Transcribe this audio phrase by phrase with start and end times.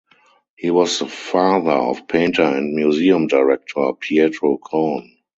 [0.57, 5.07] He was the father of painter and museum director Pietro Krohn.